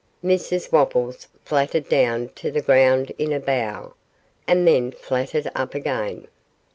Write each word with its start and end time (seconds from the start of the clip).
Mrs 0.23 0.71
Wopples 0.71 1.27
fluttered 1.45 1.87
down 1.87 2.29
to 2.29 2.49
the 2.49 2.63
ground 2.63 3.11
in 3.19 3.31
a 3.31 3.39
bow, 3.39 3.93
and 4.47 4.67
then 4.67 4.89
fluttered 4.91 5.51
up 5.53 5.75
again. 5.75 6.27